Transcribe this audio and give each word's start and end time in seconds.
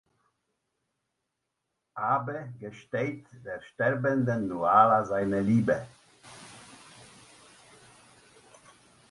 Abe 2.13 2.53
gesteht 2.57 3.27
der 3.45 3.61
sterbenden 3.61 4.47
Nuala 4.47 5.05
seine 5.05 5.41
Liebe. 5.41 5.85